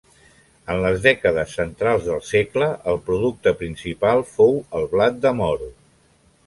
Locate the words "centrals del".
1.59-2.23